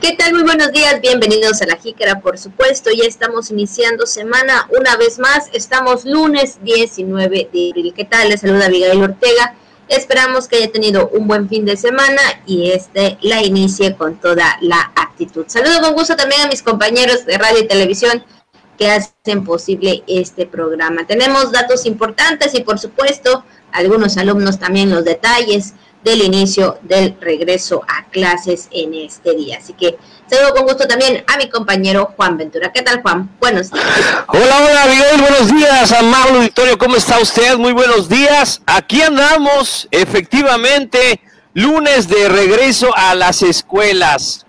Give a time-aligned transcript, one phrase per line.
[0.00, 0.32] ¿Qué tal?
[0.32, 2.88] Muy buenos días, bienvenidos a la Jícara, por supuesto.
[2.90, 5.50] Ya estamos iniciando semana una vez más.
[5.52, 7.92] Estamos lunes 19 de abril.
[7.94, 8.30] ¿Qué tal?
[8.30, 9.56] Les saluda Abigail Ortega.
[9.88, 14.56] Esperamos que haya tenido un buen fin de semana y este la inicie con toda
[14.62, 15.44] la actitud.
[15.48, 18.24] Saludo con gusto también a mis compañeros de radio y televisión
[18.78, 21.06] que hacen posible este programa.
[21.06, 27.82] Tenemos datos importantes y por supuesto algunos alumnos también los detalles del inicio del regreso
[27.86, 29.58] a clases en este día.
[29.58, 29.98] Así que
[30.28, 32.72] saludo con gusto también a mi compañero Juan Ventura.
[32.72, 33.30] ¿Qué tal, Juan?
[33.38, 33.84] Buenos días.
[34.28, 35.20] Hola, hola, Miguel.
[35.20, 36.78] Buenos días, amado Victorio.
[36.78, 37.56] ¿Cómo está usted?
[37.56, 38.62] Muy buenos días.
[38.66, 41.20] Aquí andamos, efectivamente,
[41.52, 44.46] lunes de regreso a las escuelas,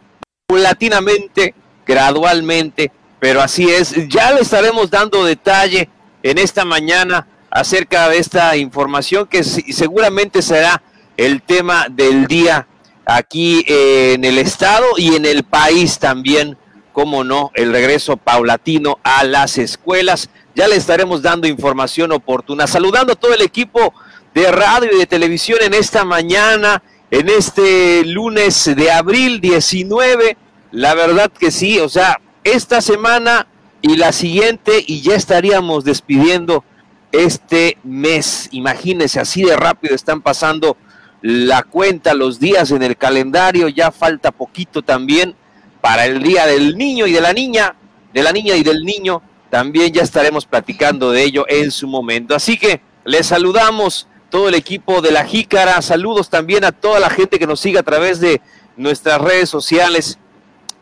[0.47, 1.53] paulatinamente,
[1.85, 3.93] gradualmente, pero así es.
[4.07, 5.89] Ya le estaremos dando detalle
[6.23, 10.81] en esta mañana acerca de esta información que seguramente será
[11.17, 12.67] el tema del día
[13.05, 16.57] aquí en el estado y en el país también,
[16.93, 20.29] como no, el regreso paulatino a las escuelas.
[20.55, 22.67] Ya le estaremos dando información oportuna.
[22.67, 23.93] Saludando a todo el equipo
[24.33, 30.37] de radio y de televisión en esta mañana, en este lunes de abril 19.
[30.71, 33.47] La verdad que sí, o sea, esta semana
[33.81, 36.63] y la siguiente y ya estaríamos despidiendo
[37.11, 38.47] este mes.
[38.51, 40.77] Imagínense, así de rápido están pasando
[41.21, 45.35] la cuenta, los días en el calendario, ya falta poquito también
[45.79, 47.75] para el día del niño y de la niña,
[48.13, 52.35] de la niña y del niño, también ya estaremos platicando de ello en su momento.
[52.35, 57.09] Así que les saludamos todo el equipo de la Jícara, saludos también a toda la
[57.09, 58.41] gente que nos sigue a través de
[58.77, 60.17] nuestras redes sociales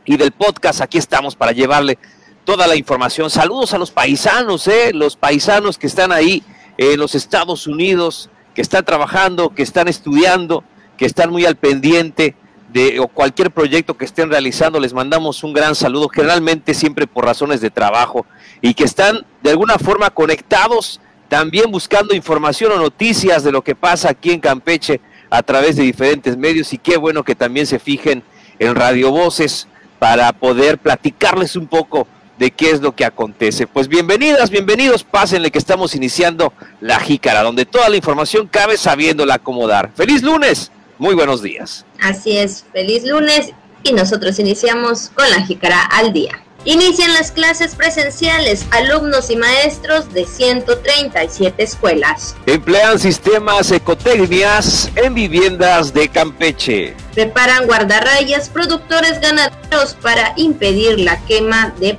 [0.05, 1.97] y del podcast, aquí estamos para llevarle
[2.45, 3.29] toda la información.
[3.29, 4.91] Saludos a los paisanos, ¿eh?
[4.93, 6.43] los paisanos que están ahí
[6.77, 10.63] en los Estados Unidos, que están trabajando, que están estudiando,
[10.97, 12.35] que están muy al pendiente
[12.73, 17.61] de cualquier proyecto que estén realizando, les mandamos un gran saludo, generalmente siempre por razones
[17.61, 18.25] de trabajo,
[18.61, 23.75] y que están de alguna forma conectados, también buscando información o noticias de lo que
[23.75, 27.79] pasa aquí en Campeche a través de diferentes medios, y qué bueno que también se
[27.79, 28.23] fijen
[28.59, 29.67] en Radio Voces
[29.97, 32.07] para poder platicarles un poco
[32.39, 33.67] de qué es lo que acontece.
[33.67, 39.35] Pues bienvenidas, bienvenidos, pásenle que estamos iniciando la jícara, donde toda la información cabe sabiéndola
[39.35, 39.91] acomodar.
[39.93, 41.85] Feliz lunes, muy buenos días.
[42.01, 43.51] Así es, feliz lunes
[43.83, 46.41] y nosotros iniciamos con la jícara al día.
[46.65, 52.35] Inician las clases presenciales alumnos y maestros de 137 escuelas.
[52.45, 56.97] Emplean sistemas ecotecnias en viviendas de Campeche.
[57.13, 61.97] Preparan guardarrayas productores ganaderos para impedir la quema de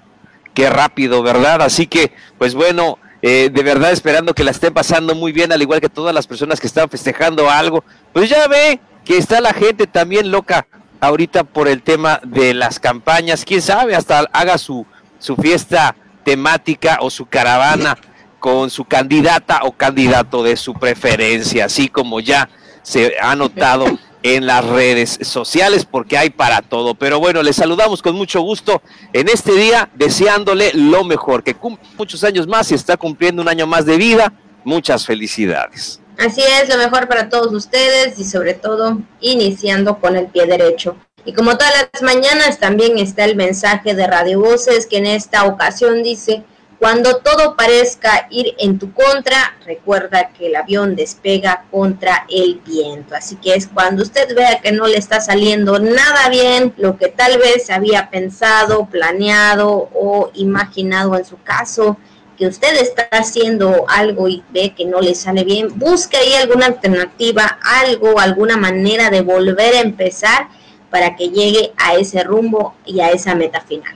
[0.54, 1.62] Qué rápido, ¿verdad?
[1.62, 5.62] Así que, pues bueno, eh, de verdad esperando que la estén pasando muy bien, al
[5.62, 7.84] igual que todas las personas que están festejando algo.
[8.12, 10.66] Pues ya ve, que está la gente también loca
[11.00, 13.46] ahorita por el tema de las campañas.
[13.46, 14.84] Quién sabe, hasta haga su,
[15.18, 17.96] su fiesta temática o su caravana
[18.38, 22.50] con su candidata o candidato de su preferencia, así como ya
[22.82, 23.86] se ha notado
[24.22, 26.94] en las redes sociales, porque hay para todo.
[26.94, 28.82] Pero bueno, les saludamos con mucho gusto
[29.14, 33.48] en este día, deseándole lo mejor, que cumple muchos años más y está cumpliendo un
[33.48, 34.34] año más de vida.
[34.64, 36.02] Muchas felicidades.
[36.18, 40.96] Así es, lo mejor para todos ustedes y sobre todo iniciando con el pie derecho.
[41.24, 45.44] Y como todas las mañanas también está el mensaje de Radio Voces que en esta
[45.44, 46.42] ocasión dice,
[46.80, 53.14] cuando todo parezca ir en tu contra, recuerda que el avión despega contra el viento.
[53.14, 57.08] Así que es cuando usted vea que no le está saliendo nada bien, lo que
[57.08, 61.96] tal vez había pensado, planeado o imaginado en su caso,
[62.38, 66.66] que usted está haciendo algo y ve que no le sale bien, busque ahí alguna
[66.66, 70.48] alternativa, algo, alguna manera de volver a empezar
[70.88, 73.92] para que llegue a ese rumbo y a esa meta final.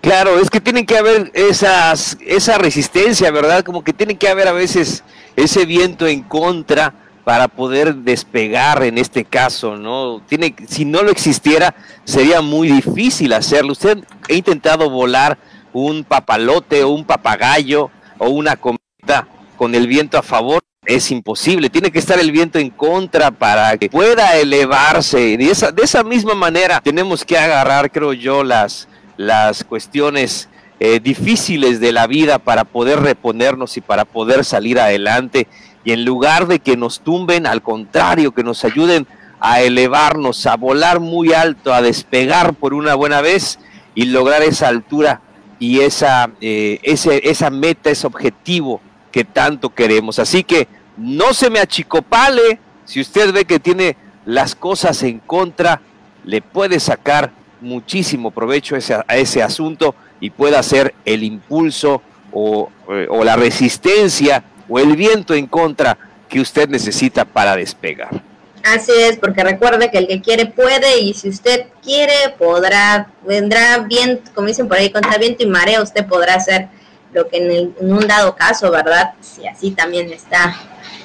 [0.00, 3.62] Claro, es que tienen que haber esas, esa resistencia, ¿verdad?
[3.62, 5.04] Como que tiene que haber a veces
[5.36, 6.94] ese viento en contra
[7.24, 10.22] para poder despegar en este caso, ¿no?
[10.28, 11.74] Tiene, si no lo existiera,
[12.04, 13.72] sería muy difícil hacerlo.
[13.72, 15.36] Usted ha intentado volar
[15.82, 21.70] un papalote o un papagayo o una cometa con el viento a favor, es imposible.
[21.70, 25.36] Tiene que estar el viento en contra para que pueda elevarse.
[25.36, 31.00] De esa, de esa misma manera tenemos que agarrar, creo yo, las, las cuestiones eh,
[31.00, 35.46] difíciles de la vida para poder reponernos y para poder salir adelante.
[35.84, 39.06] Y en lugar de que nos tumben, al contrario, que nos ayuden
[39.40, 43.58] a elevarnos, a volar muy alto, a despegar por una buena vez
[43.94, 45.22] y lograr esa altura
[45.58, 48.80] y esa, eh, ese, esa meta, ese objetivo
[49.10, 50.18] que tanto queremos.
[50.18, 55.80] Así que no se me achicopale, si usted ve que tiene las cosas en contra,
[56.24, 62.02] le puede sacar muchísimo provecho a ese, a ese asunto y pueda ser el impulso
[62.32, 65.96] eh, o la resistencia o el viento en contra
[66.28, 68.22] que usted necesita para despegar.
[68.66, 73.78] Así es, porque recuerde que el que quiere puede y si usted quiere podrá, vendrá
[73.78, 76.66] bien, como dicen por ahí, contra viento y marea, usted podrá hacer
[77.12, 79.14] lo que en, un dado caso, ¿verdad?
[79.20, 80.56] Si así también está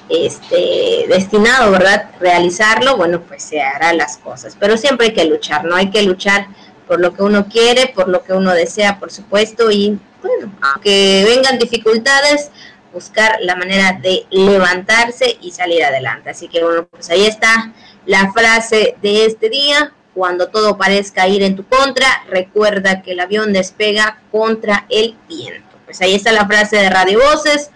[0.09, 2.09] este, destinado, ¿verdad?
[2.19, 4.57] Realizarlo, bueno, pues se hará las cosas.
[4.59, 5.75] Pero siempre hay que luchar, ¿no?
[5.75, 6.47] Hay que luchar
[6.87, 11.23] por lo que uno quiere, por lo que uno desea, por supuesto, y bueno, aunque
[11.27, 12.49] vengan dificultades,
[12.93, 16.29] buscar la manera de levantarse y salir adelante.
[16.29, 17.73] Así que bueno, pues ahí está
[18.05, 19.93] la frase de este día.
[20.13, 25.77] Cuando todo parezca ir en tu contra, recuerda que el avión despega contra el viento.
[25.85, 27.71] Pues ahí está la frase de Radio Voces.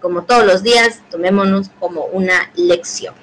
[0.00, 3.14] Como todos los días, tomémonos como una lección.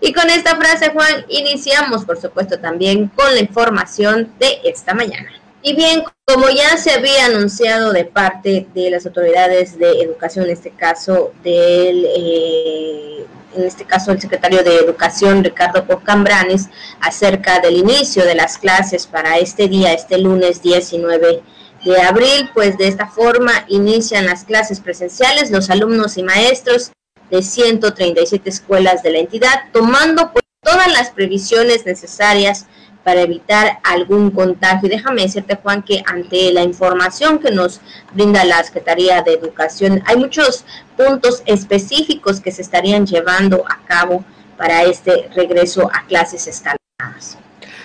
[0.00, 5.30] Y con esta frase, Juan, iniciamos, por supuesto, también con la información de esta mañana.
[5.62, 10.50] Y bien, como ya se había anunciado de parte de las autoridades de educación, en
[10.50, 13.24] este caso del, eh,
[13.54, 16.68] en este caso el secretario de Educación Ricardo Pocambranes,
[17.00, 21.42] acerca del inicio de las clases para este día, este lunes 19
[21.84, 26.90] de abril, pues de esta forma inician las clases presenciales los alumnos y maestros
[27.30, 32.66] de 137 escuelas de la entidad, tomando pues, todas las previsiones necesarias
[33.04, 34.88] para evitar algún contagio.
[34.88, 37.80] Déjame decirte, Juan, que ante la información que nos
[38.12, 40.64] brinda la Secretaría de Educación, hay muchos
[40.96, 44.24] puntos específicos que se estarían llevando a cabo
[44.56, 47.38] para este regreso a clases escalonadas.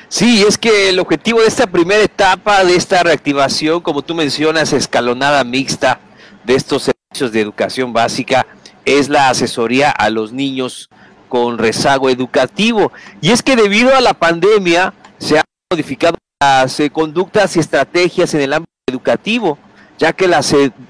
[0.10, 4.72] Sí, es que el objetivo de esta primera etapa, de esta reactivación, como tú mencionas,
[4.72, 6.00] escalonada mixta
[6.46, 8.48] de estos servicios de educación básica,
[8.86, 10.90] es la asesoría a los niños
[11.28, 12.94] con rezago educativo.
[13.20, 18.34] Y es que debido a la pandemia, se han modificado las eh, conductas y estrategias
[18.34, 19.58] en el ámbito educativo,
[19.98, 20.42] ya que la,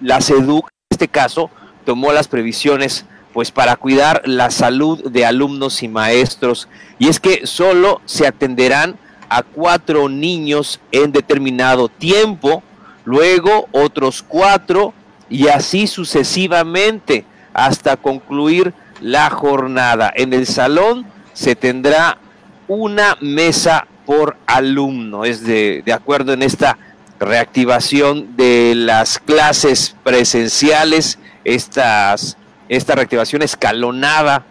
[0.01, 1.49] la en este caso,
[1.85, 6.67] tomó las previsiones pues para cuidar la salud de alumnos y maestros.
[6.97, 8.97] Y es que solo se atenderán
[9.29, 12.63] a cuatro niños en determinado tiempo,
[13.05, 14.93] luego otros cuatro
[15.29, 20.11] y así sucesivamente hasta concluir la jornada.
[20.15, 22.17] En el salón se tendrá
[22.67, 25.25] una mesa por alumno.
[25.25, 26.79] Es de, de acuerdo en esta
[27.19, 32.37] reactivación de las clases presenciales, estas,
[32.69, 34.45] esta reactivación escalonada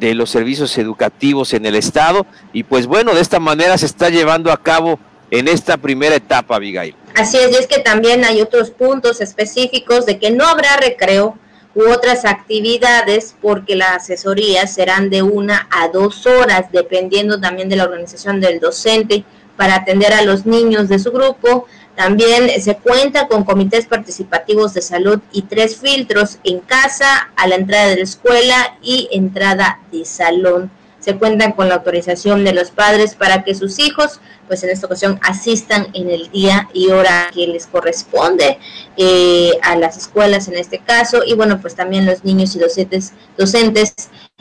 [0.00, 2.26] de los servicios educativos en el Estado.
[2.54, 4.98] Y pues bueno, de esta manera se está llevando a cabo
[5.30, 6.96] en esta primera etapa, Abigail.
[7.14, 11.36] Así es, y es que también hay otros puntos específicos de que no habrá recreo
[11.74, 17.76] u otras actividades porque las asesorías serán de una a dos horas, dependiendo también de
[17.76, 19.24] la organización del docente
[19.56, 21.66] para atender a los niños de su grupo.
[21.94, 27.56] También se cuenta con comités participativos de salud y tres filtros en casa, a la
[27.56, 30.70] entrada de la escuela y entrada de salón.
[31.02, 34.86] Se cuentan con la autorización de los padres para que sus hijos pues en esta
[34.86, 38.58] ocasión asistan en el día y hora que les corresponde
[38.96, 41.22] eh, a las escuelas en este caso.
[41.26, 43.94] Y bueno pues también los niños y docentes docentes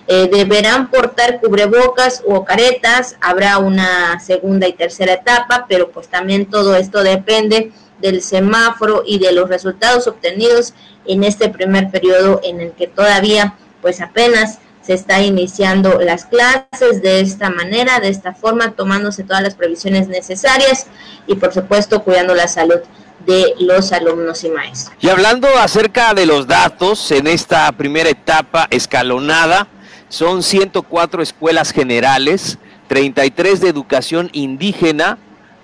[0.05, 3.15] eh, deberán portar cubrebocas o caretas.
[3.21, 9.17] Habrá una segunda y tercera etapa pero pues también todo esto depende del semáforo y
[9.17, 10.75] de los resultados obtenidos
[11.07, 17.01] en este primer periodo en el que todavía pues apenas se está iniciando las clases
[17.01, 20.87] de esta manera, de esta forma, tomándose todas las previsiones necesarias
[21.27, 22.79] y por supuesto cuidando la salud
[23.25, 24.95] de los alumnos y maestros.
[24.99, 29.67] Y hablando acerca de los datos en esta primera etapa escalonada,
[30.09, 32.57] son 104 escuelas generales,
[32.87, 35.17] 33 de educación indígena,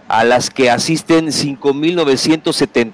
[0.08, 2.94] a las que asisten 5.970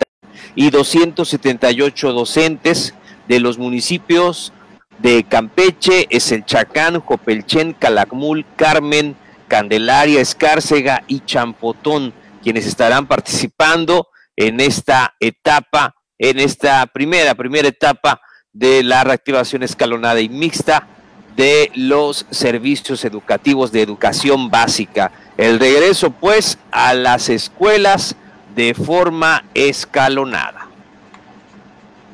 [0.56, 2.94] y 278 docentes
[3.28, 4.52] de los municipios
[5.00, 9.16] de Campeche, Eselchacán, Jopelchen, Calakmul, Carmen,
[9.48, 18.22] Candelaria, Escárcega y Champotón, quienes estarán participando en esta etapa, en esta primera, primera etapa
[18.52, 20.88] de la reactivación escalonada y mixta
[21.36, 25.12] de los servicios educativos de educación básica.
[25.38, 28.16] El regreso pues a las escuelas
[28.56, 30.63] de forma escalonada.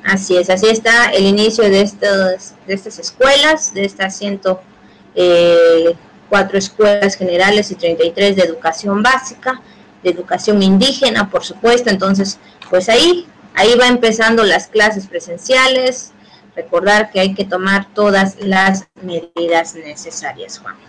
[0.04, 4.64] Así es, así está el inicio de, estos, de estas escuelas, de estas 104
[5.16, 5.96] eh,
[6.54, 9.62] escuelas generales y 33 de educación básica,
[10.02, 11.90] de educación indígena, por supuesto.
[11.90, 12.40] Entonces,
[12.70, 16.12] pues ahí, ahí va empezando las clases presenciales.
[16.56, 20.89] Recordar que hay que tomar todas las medidas necesarias, Juan.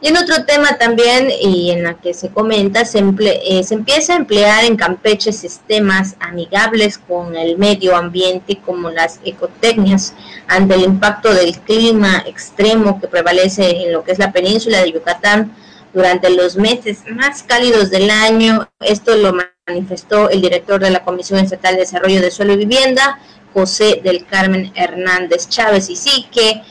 [0.00, 4.12] Y en otro tema también, y en la que se comenta, se, eh, se, empieza
[4.12, 10.14] a emplear en Campeche sistemas amigables con el medio ambiente como las ecotecnias
[10.48, 14.92] ante el impacto del clima extremo que prevalece en lo que es la península de
[14.92, 15.56] Yucatán
[15.94, 18.68] durante los meses más cálidos del año.
[18.80, 19.34] Esto lo
[19.66, 23.18] manifestó el director de la Comisión Estatal de Desarrollo de Suelo y Vivienda,
[23.54, 25.88] José del Carmen Hernández Chávez.
[25.88, 26.62] Y sí que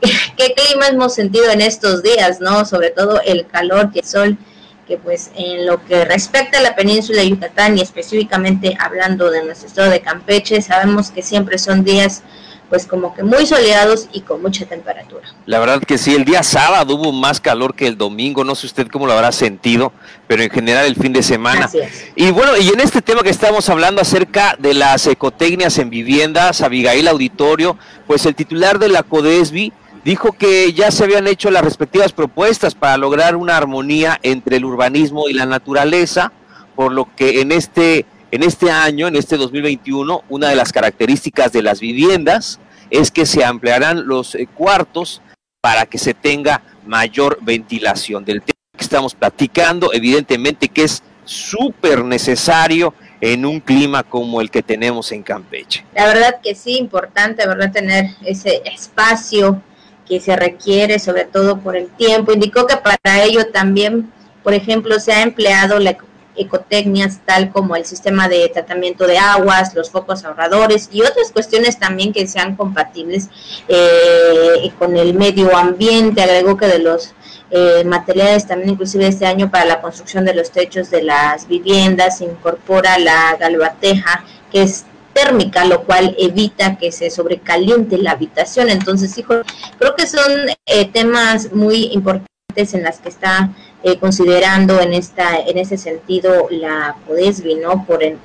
[0.36, 2.64] qué clima hemos sentido en estos días, ¿no?
[2.64, 4.38] Sobre todo el calor y el sol,
[4.86, 9.44] que pues en lo que respecta a la península de Yucatán y específicamente hablando de
[9.44, 12.22] nuestro estado de Campeche, sabemos que siempre son días
[12.70, 15.26] pues como que muy soleados y con mucha temperatura.
[15.44, 18.68] La verdad que sí, el día sábado hubo más calor que el domingo, no sé
[18.68, 19.92] usted cómo lo habrá sentido,
[20.28, 21.68] pero en general el fin de semana.
[22.14, 26.62] Y bueno, y en este tema que estamos hablando acerca de las ecotecnias en viviendas,
[26.62, 27.76] Abigail Auditorio,
[28.06, 29.72] pues el titular de la CODESBI
[30.04, 34.64] dijo que ya se habían hecho las respectivas propuestas para lograr una armonía entre el
[34.64, 36.32] urbanismo y la naturaleza,
[36.74, 41.52] por lo que en este, en este año, en este 2021, una de las características
[41.52, 45.22] de las viviendas es que se ampliarán los eh, cuartos
[45.60, 48.24] para que se tenga mayor ventilación.
[48.24, 54.50] Del tema que estamos platicando, evidentemente que es súper necesario en un clima como el
[54.50, 55.84] que tenemos en Campeche.
[55.94, 57.70] La verdad que sí, importante, ¿verdad?
[57.70, 59.62] Tener ese espacio
[60.10, 62.32] que se requiere, sobre todo por el tiempo.
[62.32, 64.12] Indicó que para ello también,
[64.42, 65.96] por ejemplo, se ha empleado la
[66.36, 71.78] ecotecnias tal como el sistema de tratamiento de aguas, los focos ahorradores y otras cuestiones
[71.78, 73.28] también que sean compatibles
[73.68, 76.22] eh, con el medio ambiente.
[76.22, 77.14] Agregó que de los
[77.50, 82.18] eh, materiales también inclusive este año para la construcción de los techos de las viviendas
[82.18, 84.84] se incorpora la galvateja que es
[85.20, 88.70] térmica, lo cual evita que se sobrecaliente la habitación.
[88.70, 89.34] Entonces, hijo,
[89.78, 90.30] creo que son
[90.66, 93.50] eh, temas muy importantes en las que está
[93.82, 97.86] eh, considerando en esta en ese sentido la CODESBI, ¿no?
[97.86, 98.18] Por el,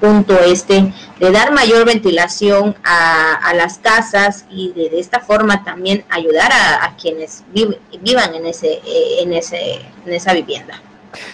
[0.00, 6.52] punto este de dar mayor ventilación a, las casas y de, esta forma también ayudar
[6.52, 10.80] a, quienes vivan en ese eh, en ese en esa vivienda.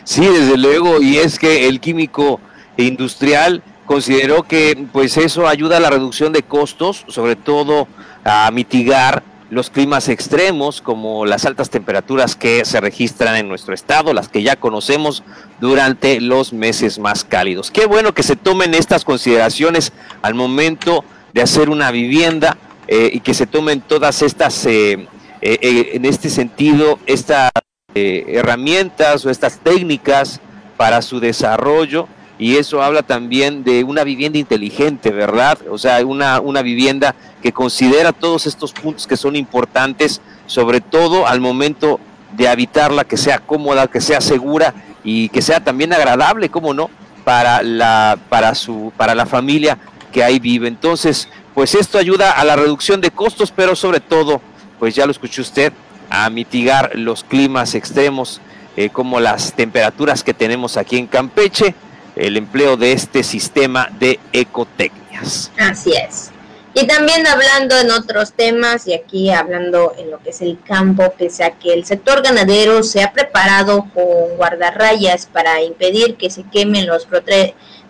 [0.05, 2.41] Sí, desde luego, y es que el químico
[2.79, 7.89] industrial consideró que pues eso ayuda a la reducción de costos, sobre todo
[8.25, 14.13] a mitigar los climas extremos como las altas temperaturas que se registran en nuestro estado,
[14.13, 15.23] las que ya conocemos
[15.61, 17.71] durante los meses más cálidos.
[17.71, 22.57] Qué bueno que se tomen estas consideraciones al momento de hacer una vivienda
[22.89, 25.07] eh, y que se tomen todas estas, eh,
[25.41, 27.51] eh, en este sentido, estas
[27.95, 30.41] herramientas o estas técnicas
[30.77, 35.59] para su desarrollo y eso habla también de una vivienda inteligente, ¿verdad?
[35.71, 41.27] O sea, una, una vivienda que considera todos estos puntos que son importantes, sobre todo
[41.27, 41.99] al momento
[42.37, 46.91] de habitarla, que sea cómoda, que sea segura y que sea también agradable, ¿cómo no?
[47.25, 49.79] Para la, para su, para la familia
[50.13, 50.69] que ahí vive.
[50.69, 54.43] Entonces, pues esto ayuda a la reducción de costos, pero sobre todo,
[54.79, 55.73] pues ya lo escuchó usted,
[56.11, 58.41] a mitigar los climas extremos,
[58.77, 61.75] eh, como las temperaturas que tenemos aquí en Campeche
[62.17, 65.53] el empleo de este sistema de ecotecnias.
[65.59, 66.33] Así es.
[66.79, 71.15] Y también hablando en otros temas y aquí hablando en lo que es el campo,
[71.17, 76.43] pese a que el sector ganadero se ha preparado con guardarrayas para impedir que se
[76.43, 77.07] quemen los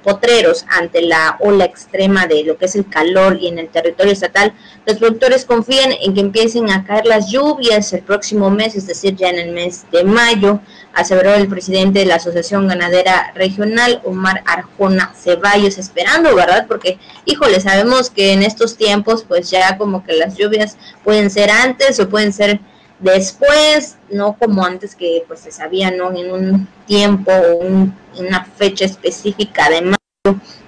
[0.06, 4.12] potreros ante la ola extrema de lo que es el calor y en el territorio
[4.12, 4.52] estatal,
[4.86, 9.16] los productores confían en que empiecen a caer las lluvias el próximo mes, es decir,
[9.16, 10.60] ya en el mes de mayo,
[10.94, 16.66] aseveró el presidente de la Asociación Ganadera Regional, Omar Arjona Ceballos, esperando, ¿verdad?
[16.68, 21.50] Porque, híjole, sabemos que en estos tiempos, pues ya como que las lluvias pueden ser
[21.50, 22.60] antes o pueden ser
[22.98, 26.16] Después, no como antes que pues se sabía, ¿no?
[26.16, 29.95] En un tiempo o en una fecha específica de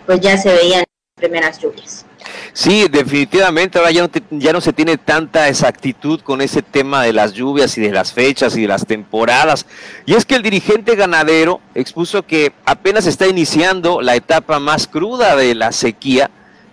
[0.06, 0.84] pues ya se veían
[1.14, 2.04] primeras lluvias.
[2.52, 7.12] Sí, definitivamente ahora ya no, ya no se tiene tanta exactitud con ese tema de
[7.12, 9.66] las lluvias y de las fechas y de las temporadas.
[10.06, 15.36] Y es que el dirigente ganadero expuso que apenas está iniciando la etapa más cruda
[15.36, 16.30] de la sequía,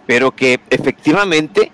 [0.07, 1.71] pero que efectivamente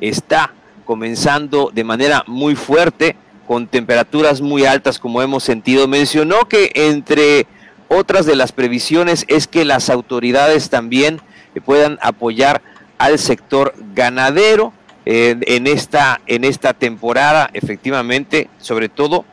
[0.00, 0.52] está
[0.84, 5.86] comenzando de manera muy fuerte, con temperaturas muy altas como hemos sentido.
[5.86, 7.46] Mencionó que entre
[7.94, 11.20] otras de las previsiones es que las autoridades también
[11.64, 12.62] puedan apoyar
[12.98, 14.72] al sector ganadero
[15.06, 19.24] en, esta, en esta temporada, efectivamente, sobre todo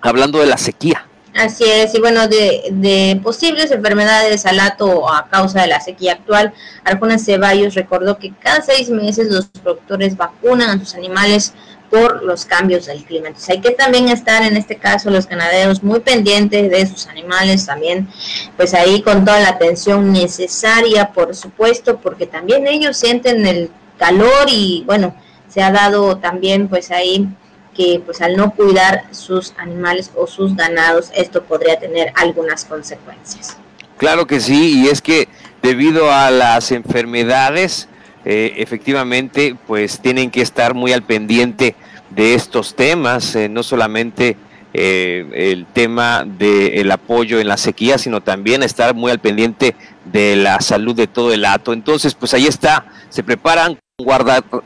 [0.00, 1.06] hablando de la sequía.
[1.34, 6.12] Así es, y bueno, de, de posibles enfermedades al lato a causa de la sequía
[6.12, 11.52] actual, Arjona Ceballos recordó que cada seis meses los productores vacunan a sus animales
[11.94, 13.28] por los cambios del clima.
[13.48, 18.08] Hay que también estar en este caso los ganaderos muy pendientes de sus animales también,
[18.56, 24.48] pues ahí con toda la atención necesaria, por supuesto, porque también ellos sienten el calor
[24.48, 25.14] y bueno,
[25.46, 27.28] se ha dado también pues ahí
[27.76, 33.56] que pues al no cuidar sus animales o sus ganados, esto podría tener algunas consecuencias.
[33.98, 35.28] Claro que sí, y es que
[35.62, 37.88] debido a las enfermedades,
[38.24, 41.76] eh, efectivamente, pues tienen que estar muy al pendiente
[42.14, 44.36] de estos temas, eh, no solamente
[44.72, 50.36] eh, el tema del apoyo en la sequía, sino también estar muy al pendiente de
[50.36, 51.72] la salud de todo el hato.
[51.72, 53.78] Entonces, pues ahí está, se preparan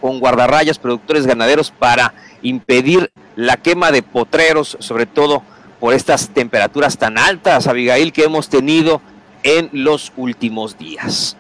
[0.01, 5.43] con guardarrayas, productores ganaderos para impedir la quema de potreros, sobre todo
[5.79, 9.03] por estas temperaturas tan altas, Abigail, que hemos tenido
[9.43, 11.37] en los últimos días.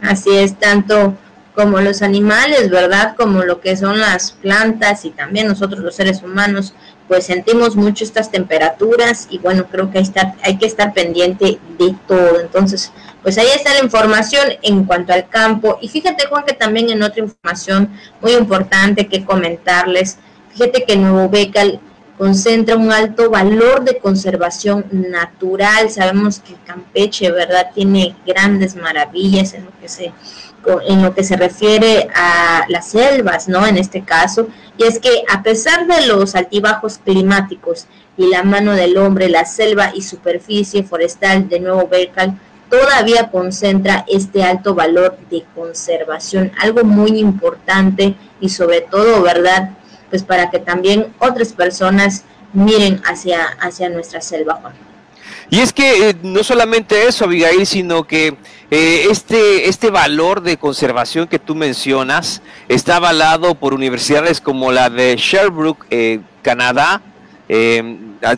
[0.00, 1.14] Así es, tanto
[1.54, 3.14] como los animales, ¿verdad?
[3.16, 6.74] Como lo que son las plantas y también nosotros los seres humanos,
[7.06, 11.94] pues sentimos mucho estas temperaturas y bueno, creo que hay, hay que estar pendiente de
[12.08, 12.40] todo.
[12.40, 12.92] Entonces,
[13.22, 15.78] pues ahí está la información en cuanto al campo.
[15.80, 17.88] Y fíjate, Juan, que también en otra información
[18.20, 20.18] muy importante que comentarles,
[20.52, 21.80] fíjate que Nuevo Becal
[22.18, 25.90] concentra un alto valor de conservación natural.
[25.90, 30.12] Sabemos que Campeche, ¿verdad?, tiene grandes maravillas en lo que se
[30.86, 33.66] en lo que se refiere a las selvas, ¿no?
[33.66, 38.72] En este caso, y es que a pesar de los altibajos climáticos y la mano
[38.72, 42.38] del hombre, la selva y superficie forestal de Nuevo Becal
[42.70, 49.70] todavía concentra este alto valor de conservación, algo muy importante y sobre todo, ¿verdad?
[50.10, 54.60] Pues para que también otras personas miren hacia, hacia nuestra selva,
[55.50, 58.36] Y es que eh, no solamente eso, Abigail, sino que
[58.70, 64.90] eh, este, este valor de conservación que tú mencionas está avalado por universidades como la
[64.90, 67.02] de Sherbrooke, eh, Canadá,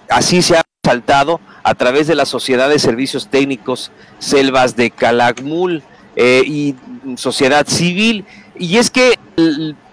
[0.08, 3.90] así se ha resaltado a través de la Sociedad de Servicios Técnicos
[4.20, 5.82] Selvas de Calakmul
[6.14, 6.76] eh, y
[7.16, 8.24] Sociedad Civil.
[8.56, 9.18] Y es que,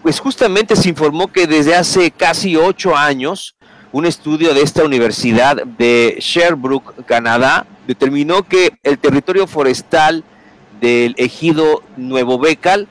[0.03, 3.55] pues justamente se informó que desde hace casi ocho años,
[3.93, 10.23] un estudio de esta universidad de Sherbrooke, Canadá, determinó que el territorio forestal
[10.81, 12.87] del ejido Nuevo Becal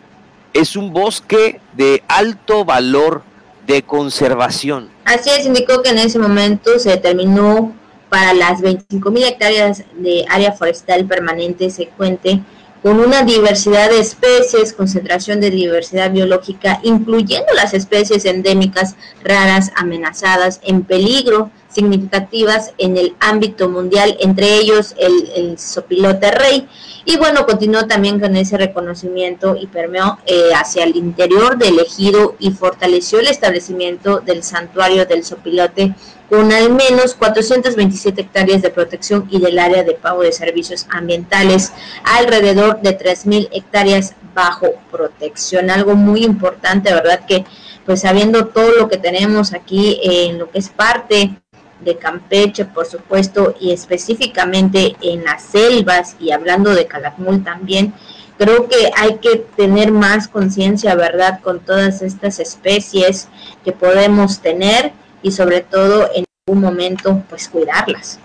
[0.55, 3.23] es un bosque de alto valor
[3.67, 4.91] de conservación.
[5.05, 7.73] Así es, indicó que en ese momento se determinó
[8.09, 12.43] para las 25.000 hectáreas de área forestal permanente se cuente
[12.83, 20.61] con una diversidad de especies, concentración de diversidad biológica, incluyendo las especies endémicas raras, amenazadas,
[20.65, 26.69] en peligro, significativas en el ámbito mundial, entre ellos el, el sopilote rey.
[27.05, 32.37] Y bueno, continuó también con ese reconocimiento y permeó eh, hacia el interior del ejido
[32.39, 35.95] y fortaleció el establecimiento del santuario del sopilote
[36.33, 41.75] con al menos 427 hectáreas de protección y del área de pago de servicios ambientales,
[42.05, 45.69] alrededor de 3.000 hectáreas bajo protección.
[45.69, 47.27] Algo muy importante, ¿verdad?
[47.27, 47.45] Que
[47.85, 51.42] pues sabiendo todo lo que tenemos aquí en lo que es parte
[51.85, 57.93] de Campeche, por supuesto, y específicamente en las selvas y hablando de Calakmul también,
[58.39, 63.29] creo que hay que tener más conciencia, ¿verdad?, con todas estas especies
[63.65, 64.93] que podemos tener
[65.23, 68.19] y sobre todo en algún momento pues cuidarlas.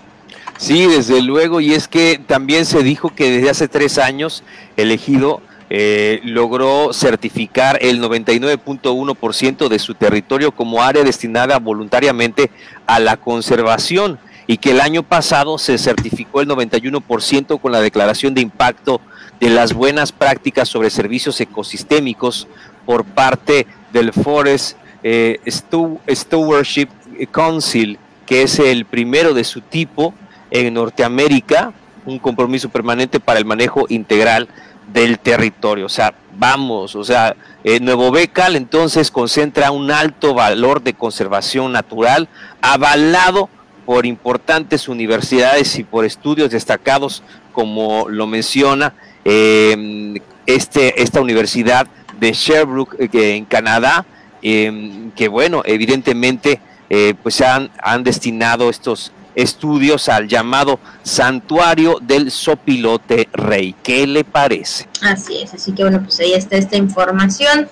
[0.56, 4.42] Sí, desde luego, y es que también se dijo que desde hace tres años
[4.76, 12.50] el ejido eh, logró certificar el 99.1% de su territorio como área destinada voluntariamente
[12.86, 18.32] a la conservación y que el año pasado se certificó el 91% con la declaración
[18.32, 19.02] de impacto
[19.40, 22.48] de las buenas prácticas sobre servicios ecosistémicos
[22.86, 26.88] por parte del Forest eh, Stewardship
[27.30, 30.14] Council, que es el primero de su tipo
[30.50, 31.74] en Norteamérica,
[32.06, 34.48] un compromiso permanente para el manejo integral
[34.92, 35.86] del territorio.
[35.86, 41.72] O sea, vamos, o sea, eh, Nuevo Becal entonces concentra un alto valor de conservación
[41.72, 42.28] natural
[42.60, 43.48] avalado
[43.84, 47.22] por importantes universidades y por estudios destacados,
[47.52, 51.86] como lo menciona em, este, esta universidad
[52.20, 54.04] de Sherbrooke eh, en Canadá,
[54.42, 62.32] em, que bueno, evidentemente eh, pues han, han destinado estos estudios al llamado Santuario del
[62.32, 63.74] Sopilote Rey.
[63.84, 64.88] ¿Qué le parece?
[65.00, 67.68] Así es, así que bueno, pues ahí está esta información.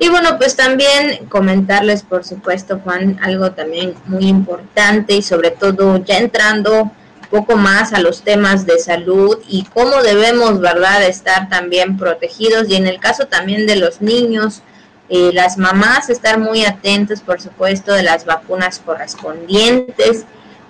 [0.00, 6.04] Y bueno, pues también comentarles, por supuesto, Juan, algo también muy importante y sobre todo
[6.04, 6.90] ya entrando
[7.30, 12.74] poco más a los temas de salud y cómo debemos, ¿verdad?, estar también protegidos y
[12.74, 14.62] en el caso también de los niños,
[15.08, 20.24] eh, las mamás estar muy atentos, por supuesto, de las vacunas correspondientes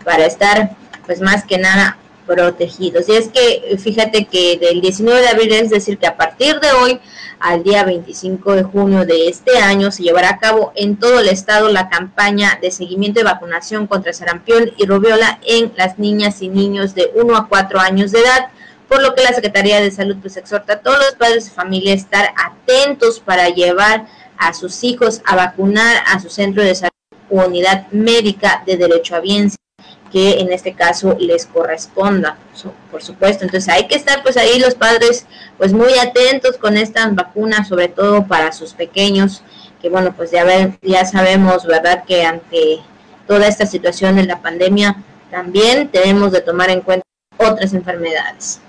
[0.04, 3.08] para estar, pues más que nada, protegidos.
[3.08, 6.72] Y es que fíjate que del 19 de abril, es decir, que a partir de
[6.72, 7.00] hoy
[7.40, 11.28] al día 25 de junio de este año se llevará a cabo en todo el
[11.28, 16.48] estado la campaña de seguimiento y vacunación contra sarampión y rubiola en las niñas y
[16.48, 18.48] niños de 1 a 4 años de edad,
[18.88, 21.92] por lo que la Secretaría de Salud pues exhorta a todos los padres de familia
[21.92, 24.06] a estar atentos para llevar
[24.38, 26.90] a sus hijos a vacunar a su centro de salud
[27.30, 29.56] u unidad médica de derecho a bienes
[30.14, 32.38] que en este caso les corresponda,
[32.92, 33.44] por supuesto.
[33.44, 35.26] Entonces hay que estar pues ahí los padres
[35.58, 39.42] pues muy atentos con estas vacunas, sobre todo para sus pequeños,
[39.82, 40.46] que bueno, pues ya,
[40.82, 42.04] ya sabemos, ¿verdad?
[42.04, 42.78] Que ante
[43.26, 47.04] toda esta situación de la pandemia también tenemos de tomar en cuenta
[47.36, 48.60] otras enfermedades.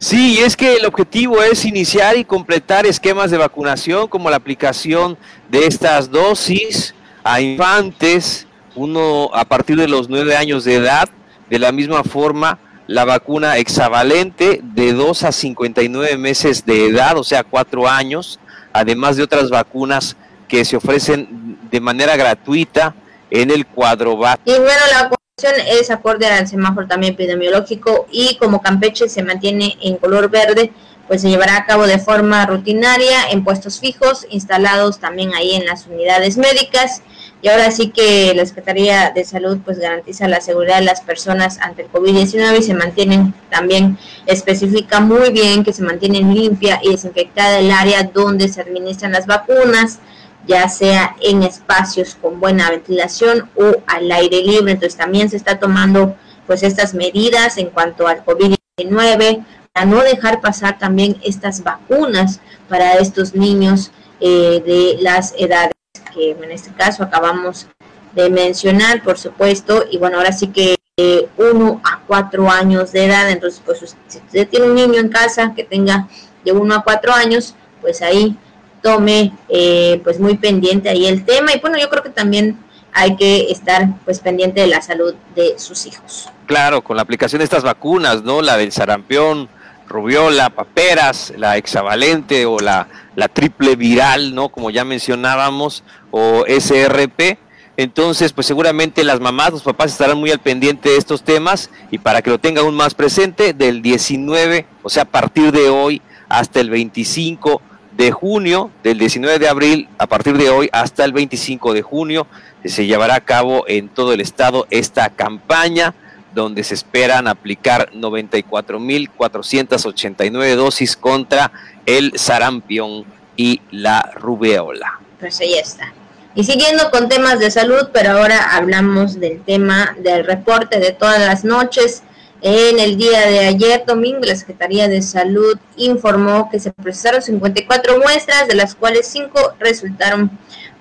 [0.00, 5.16] Sí, es que el objetivo es iniciar y completar esquemas de vacunación como la aplicación
[5.48, 11.08] de estas dosis a infantes, uno a partir de los nueve años de edad,
[11.50, 17.24] de la misma forma la vacuna hexavalente de 2 a 59 meses de edad, o
[17.24, 18.38] sea, cuatro años,
[18.72, 20.16] además de otras vacunas
[20.48, 22.94] que se ofrecen de manera gratuita
[23.30, 24.12] en el cuadro
[24.44, 29.76] Y bueno, la vacunación es acorde al semáforo también epidemiológico y como Campeche se mantiene
[29.82, 30.72] en color verde,
[31.08, 35.66] pues se llevará a cabo de forma rutinaria en puestos fijos instalados también ahí en
[35.66, 37.02] las unidades médicas
[37.44, 41.58] y ahora sí que la Secretaría de Salud pues garantiza la seguridad de las personas
[41.60, 46.92] ante el COVID-19 y se mantienen también, especifica muy bien que se mantiene limpia y
[46.92, 49.98] desinfectada el área donde se administran las vacunas,
[50.46, 54.72] ya sea en espacios con buena ventilación o al aire libre.
[54.72, 60.40] Entonces también se está tomando pues estas medidas en cuanto al COVID-19 para no dejar
[60.40, 65.73] pasar también estas vacunas para estos niños eh, de las edades
[66.14, 67.66] que en este caso acabamos
[68.14, 73.06] de mencionar, por supuesto, y bueno, ahora sí que eh, uno a cuatro años de
[73.06, 76.08] edad, entonces pues si usted tiene un niño en casa que tenga
[76.44, 78.36] de uno a cuatro años, pues ahí
[78.80, 82.58] tome eh, pues muy pendiente ahí el tema y bueno, yo creo que también
[82.92, 86.28] hay que estar pues pendiente de la salud de sus hijos.
[86.46, 88.40] Claro, con la aplicación de estas vacunas, ¿no?
[88.40, 89.48] La del sarampión,
[89.88, 94.48] rubiola, paperas, la hexavalente o la, la triple viral, ¿no?
[94.48, 97.38] Como ya mencionábamos, o SRP.
[97.76, 101.98] Entonces, pues seguramente las mamás, los papás estarán muy al pendiente de estos temas y
[101.98, 106.00] para que lo tengan aún más presente, del 19, o sea, a partir de hoy
[106.28, 107.60] hasta el 25
[107.96, 112.26] de junio, del 19 de abril, a partir de hoy hasta el 25 de junio,
[112.64, 115.94] se llevará a cabo en todo el estado esta campaña
[116.34, 121.52] donde se esperan aplicar 94.489 dosis contra
[121.86, 123.04] el sarampión
[123.36, 124.98] y la rubeola.
[125.20, 125.92] Pues ahí está.
[126.34, 131.20] Y siguiendo con temas de salud, pero ahora hablamos del tema del reporte de todas
[131.20, 132.02] las noches.
[132.42, 138.00] En el día de ayer, domingo, la Secretaría de Salud informó que se procesaron 54
[138.00, 140.32] muestras, de las cuales 5 resultaron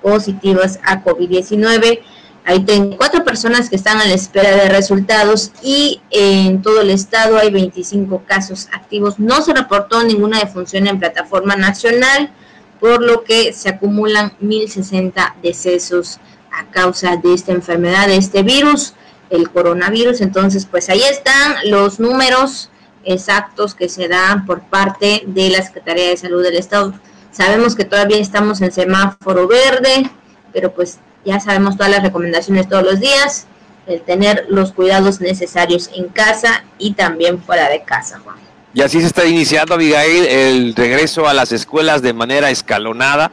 [0.01, 1.99] positivas a COVID-19.
[2.45, 2.65] Hay
[2.97, 7.49] cuatro personas que están a la espera de resultados y en todo el estado hay
[7.51, 9.17] 25 casos activos.
[9.17, 12.33] No se reportó ninguna defunción en plataforma nacional,
[12.81, 16.19] por lo que se acumulan 1.060 decesos
[16.51, 18.93] a causa de esta enfermedad, de este virus,
[19.29, 20.19] el coronavirus.
[20.19, 22.69] Entonces, pues ahí están los números
[23.05, 26.93] exactos que se dan por parte de la Secretaría de Salud del Estado.
[27.31, 30.11] Sabemos que todavía estamos en semáforo verde,
[30.51, 33.47] pero pues ya sabemos todas las recomendaciones todos los días,
[33.87, 38.37] el tener los cuidados necesarios en casa y también fuera de casa, Juan.
[38.73, 43.31] Y así se está iniciando, Abigail, el regreso a las escuelas de manera escalonada.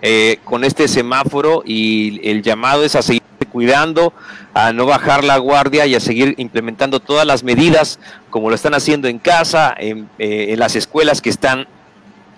[0.00, 4.12] eh, con este semáforo y el llamado es a seguir cuidando,
[4.54, 7.98] a no bajar la guardia y a seguir implementando todas las medidas
[8.30, 11.66] como lo están haciendo en casa, en, eh, las escuelas que están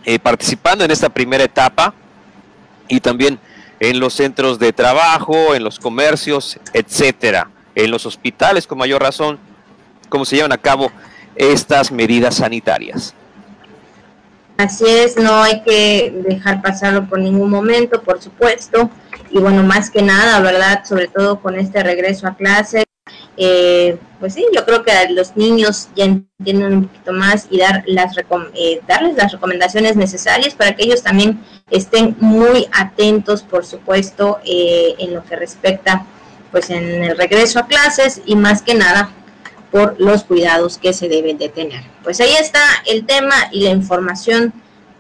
[0.07, 1.93] eh, participando en esta primera etapa
[2.89, 3.39] y también
[3.81, 9.39] en los centros de trabajo, en los comercios, etcétera, en los hospitales con mayor razón,
[10.09, 10.93] como se llevan a cabo
[11.35, 13.15] estas medidas sanitarias.
[14.59, 18.91] Así es, no hay que dejar pasarlo por ningún momento, por supuesto.
[19.31, 20.85] Y bueno, más que nada, ¿verdad?
[20.85, 22.85] Sobre todo con este regreso a clase,
[23.43, 27.83] eh, pues sí, yo creo que los niños ya entienden un poquito más y dar
[27.87, 28.15] las
[28.55, 34.95] eh, darles las recomendaciones necesarias para que ellos también estén muy atentos, por supuesto, eh,
[34.99, 36.05] en lo que respecta
[36.51, 39.11] pues en el regreso a clases y más que nada
[39.71, 41.83] por los cuidados que se deben de tener.
[42.03, 44.53] Pues ahí está el tema y la información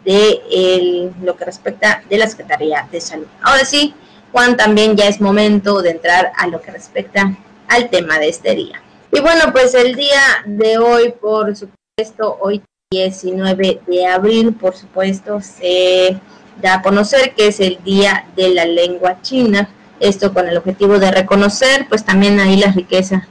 [0.05, 3.27] de lo que respecta de la Secretaría de Salud.
[3.42, 3.94] Ahora sí,
[4.33, 7.37] Juan, también ya es momento de entrar a lo que respecta
[7.70, 8.83] al tema de este día.
[9.12, 15.40] Y bueno, pues el día de hoy, por supuesto, hoy 19 de abril, por supuesto,
[15.40, 16.20] se
[16.61, 19.68] da a conocer que es el Día de la Lengua China.
[19.98, 23.28] Esto con el objetivo de reconocer, pues también ahí la riqueza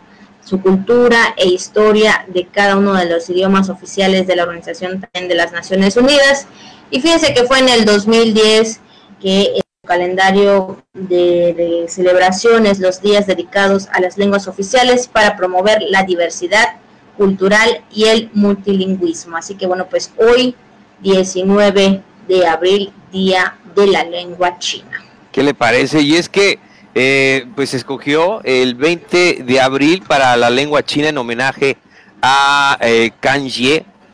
[0.49, 5.35] su cultura e historia de cada uno de los idiomas oficiales de la Organización de
[5.35, 6.47] las Naciones Unidas.
[6.89, 8.79] Y fíjense que fue en el 2010
[9.21, 16.75] que calendario de, celebraciones, los días dedicados a las lenguas oficiales para promover la diversidad
[17.17, 19.35] cultural y el multilingüismo.
[19.35, 20.53] Así que bueno, pues hoy
[21.01, 25.03] 19 de abril, Día de la Lengua China.
[25.31, 26.01] ¿Qué le parece?
[26.01, 26.59] Y es que
[26.93, 31.77] eh, pues escogió el 20 de abril para la lengua china en homenaje
[32.21, 33.11] a eh,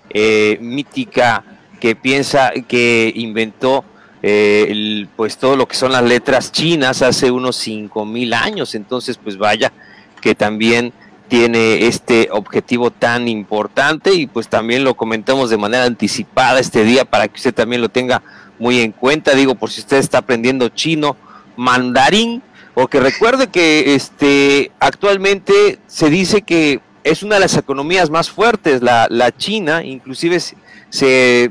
[0.09, 1.43] eh, mítica
[1.81, 3.83] que piensa que inventó
[4.27, 8.73] eh, pues todo lo que son las letras chinas hace unos 5000 años.
[8.73, 9.71] Entonces, pues vaya
[10.19, 10.93] que también
[11.27, 17.05] tiene este objetivo tan importante y pues también lo comentamos de manera anticipada este día
[17.05, 18.23] para que usted también lo tenga
[18.57, 19.35] muy en cuenta.
[19.35, 21.15] Digo, por si usted está aprendiendo chino,
[21.55, 22.41] mandarín,
[22.73, 28.31] o que recuerde que este actualmente se dice que es una de las economías más
[28.31, 30.55] fuertes, la, la China, inclusive se,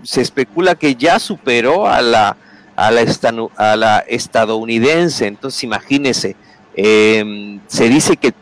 [0.02, 2.36] se, especula que ya superó a la,
[2.76, 3.04] a la,
[3.56, 6.36] a la estadounidense, entonces imagínese,
[6.74, 8.32] em, se dice que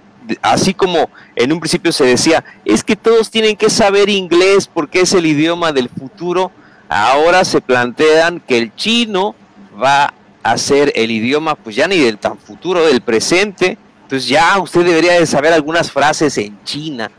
[0.41, 5.01] así como en un principio se decía, es que todos tienen que saber inglés porque
[5.01, 6.51] es el idioma del futuro,
[6.89, 9.35] ahora se plantean que el chino
[9.83, 13.79] va hacer el idioma, pues ya ni del tan futuro, del presente.
[14.03, 17.11] Entonces ya usted debería de saber algunas frases en China,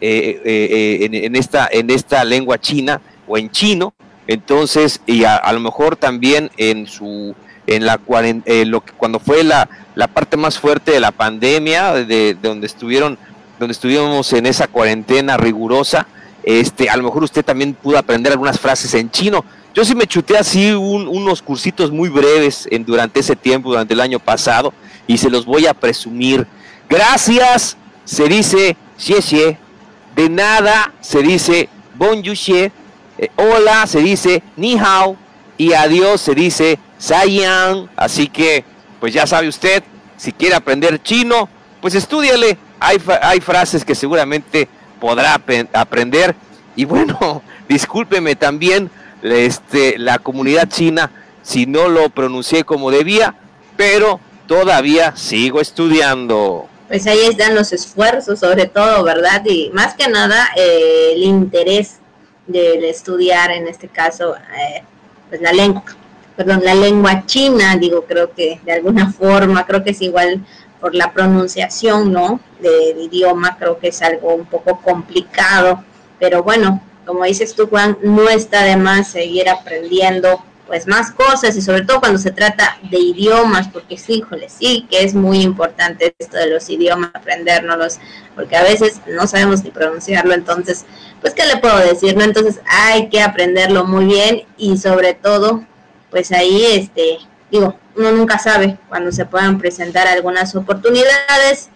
[0.00, 3.92] eh, eh, eh, en, esta, en esta lengua china o en chino.
[4.30, 7.34] Entonces, y a, lo mejor también en su
[7.66, 7.98] en la
[8.64, 13.18] lo que cuando fue la, la parte más fuerte de la pandemia, de, donde estuvieron,
[13.58, 16.06] donde estuvimos en esa cuarentena rigurosa,
[16.44, 19.44] este, a lo mejor usted también pudo aprender algunas frases en chino.
[19.74, 24.00] Yo sí me chuté así unos cursitos muy breves en, durante ese tiempo, durante el
[24.00, 24.72] año pasado,
[25.08, 26.46] y se los voy a presumir.
[26.88, 29.58] Gracias se dice xie
[30.14, 32.70] de nada se dice bon xie,
[33.20, 35.16] eh, hola se dice ni hao,
[35.58, 37.90] y adiós se dice sayan.
[37.94, 38.64] Así que,
[38.98, 39.82] pues ya sabe usted,
[40.16, 41.48] si quiere aprender chino,
[41.82, 42.56] pues estudiale.
[42.80, 44.66] Hay, hay frases que seguramente
[44.98, 45.38] podrá
[45.74, 46.34] aprender.
[46.76, 48.90] Y bueno, discúlpeme también
[49.22, 51.10] este, la comunidad china
[51.42, 53.34] si no lo pronuncié como debía,
[53.76, 56.68] pero todavía sigo estudiando.
[56.88, 59.42] Pues ahí están los esfuerzos, sobre todo, ¿verdad?
[59.44, 61.99] Y más que nada eh, el interés
[62.52, 64.82] de, estudiar, en este caso, eh,
[65.28, 65.84] pues la lengua,
[66.36, 70.44] perdón, la lengua china, digo, creo que de alguna forma, creo que es igual
[70.80, 72.40] por la pronunciación, ¿no?
[72.60, 75.84] Del idioma, creo que es algo un poco complicado,
[76.18, 81.56] pero bueno, como dices tú, Juan, no está de más seguir aprendiendo pues más cosas
[81.56, 85.42] y sobre todo cuando se trata de idiomas, porque sí, híjole, sí que es muy
[85.42, 87.98] importante esto de los idiomas, aprendérnoslos,
[88.36, 90.86] porque a veces no sabemos ni pronunciarlo, entonces,
[91.20, 92.16] pues, ¿qué le puedo decir?
[92.16, 95.64] no Entonces hay que aprenderlo muy bien y sobre todo,
[96.10, 97.18] pues ahí, este,
[97.50, 101.68] digo, uno nunca sabe cuando se puedan presentar algunas oportunidades,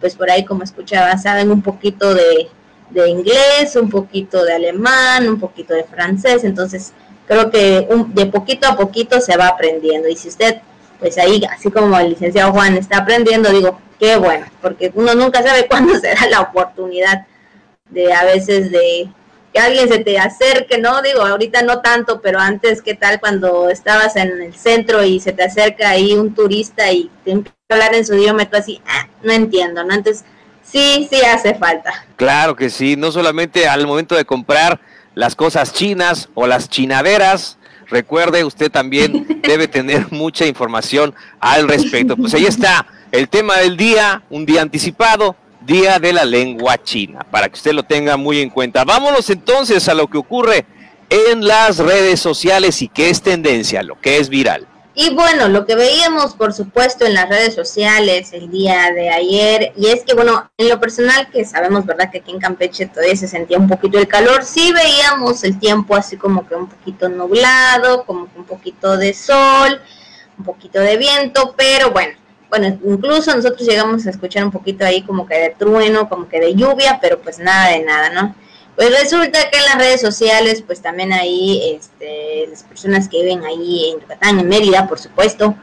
[0.00, 2.48] pues por ahí como escuchaba, saben un poquito de,
[2.90, 6.92] de inglés, un poquito de alemán, un poquito de francés, entonces
[7.26, 10.08] creo que de poquito a poquito se va aprendiendo.
[10.08, 10.60] Y si usted
[10.98, 15.42] pues ahí, así como el licenciado Juan está aprendiendo, digo, qué bueno, porque uno nunca
[15.42, 17.26] sabe cuándo será la oportunidad
[17.90, 19.08] de a veces de
[19.52, 21.00] que alguien se te acerque, ¿no?
[21.02, 25.32] Digo, ahorita no tanto, pero antes, ¿qué tal cuando estabas en el centro y se
[25.32, 28.56] te acerca ahí un turista y te empieza a hablar en su idioma y tú
[28.56, 29.94] así, ah, no entiendo, ¿no?
[29.94, 30.24] Entonces,
[30.62, 32.06] sí, sí hace falta.
[32.16, 34.80] Claro que sí, no solamente al momento de comprar
[35.14, 42.16] las cosas chinas o las chinaderas, recuerde, usted también debe tener mucha información al respecto.
[42.16, 45.36] Pues ahí está el tema del día, un día anticipado,
[45.68, 48.84] Día de la Lengua China, para que usted lo tenga muy en cuenta.
[48.84, 50.64] Vámonos entonces a lo que ocurre
[51.10, 54.66] en las redes sociales y qué es tendencia, lo que es viral.
[54.94, 59.74] Y bueno, lo que veíamos, por supuesto, en las redes sociales el día de ayer,
[59.76, 63.14] y es que, bueno, en lo personal, que sabemos, ¿verdad?, que aquí en Campeche todavía
[63.14, 67.10] se sentía un poquito el calor, sí veíamos el tiempo así como que un poquito
[67.10, 69.82] nublado, como que un poquito de sol,
[70.38, 72.16] un poquito de viento, pero bueno,
[72.50, 76.40] bueno, incluso nosotros llegamos a escuchar un poquito ahí como que de trueno, como que
[76.40, 78.34] de lluvia, pero pues nada de nada, ¿no?
[78.74, 83.44] Pues resulta que en las redes sociales, pues también ahí, este, las personas que viven
[83.44, 85.56] ahí en Yucatán, en Mérida, por supuesto,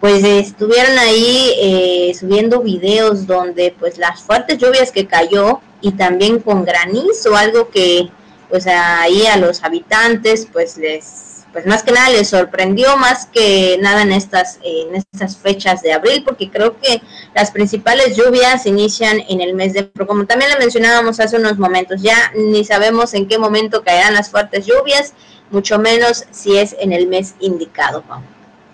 [0.00, 6.40] pues estuvieron ahí eh, subiendo videos donde pues las fuertes lluvias que cayó y también
[6.40, 8.08] con granizo, algo que
[8.48, 13.78] pues ahí a los habitantes pues les pues más que nada les sorprendió más que
[13.80, 17.00] nada en estas en estas fechas de abril porque creo que
[17.32, 21.56] las principales lluvias inician en el mes de pero como también le mencionábamos hace unos
[21.56, 25.14] momentos ya ni sabemos en qué momento caerán las fuertes lluvias
[25.52, 28.02] mucho menos si es en el mes indicado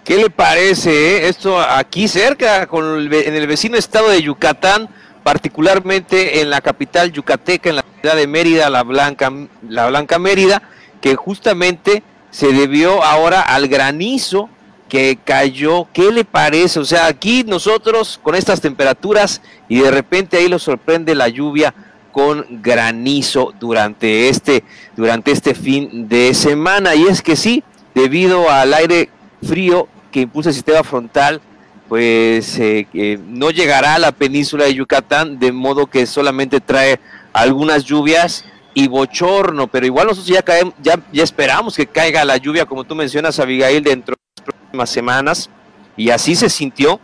[0.02, 1.28] ¿Qué le parece eh?
[1.28, 4.88] esto aquí cerca con en el vecino estado de Yucatán
[5.22, 9.30] particularmente en la capital yucateca en la ciudad de Mérida la Blanca
[9.68, 10.62] la Blanca Mérida
[11.02, 14.48] que justamente se debió ahora al granizo
[14.88, 15.86] que cayó.
[15.92, 16.80] ¿Qué le parece?
[16.80, 21.74] O sea, aquí nosotros con estas temperaturas y de repente ahí lo sorprende la lluvia
[22.12, 24.64] con granizo durante este
[24.96, 27.62] durante este fin de semana y es que sí,
[27.94, 29.08] debido al aire
[29.46, 31.40] frío que impulsa el sistema frontal,
[31.88, 37.00] pues eh, no llegará a la península de Yucatán, de modo que solamente trae
[37.32, 42.36] algunas lluvias y bochorno, pero igual nosotros ya, caemos, ya, ya esperamos que caiga la
[42.36, 45.50] lluvia, como tú mencionas, Abigail, dentro de las próximas semanas,
[45.96, 47.00] y así se sintió